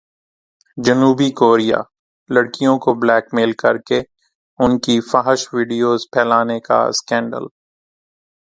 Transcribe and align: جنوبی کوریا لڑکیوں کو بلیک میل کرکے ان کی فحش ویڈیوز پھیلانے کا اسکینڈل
جنوبی 0.77 1.29
کوریا 1.39 1.79
لڑکیوں 2.29 2.77
کو 2.83 2.93
بلیک 3.01 3.25
میل 3.35 3.51
کرکے 3.61 3.99
ان 4.59 4.71
کی 4.83 4.95
فحش 5.11 5.47
ویڈیوز 5.53 6.01
پھیلانے 6.13 6.59
کا 6.67 6.79
اسکینڈل 6.91 7.45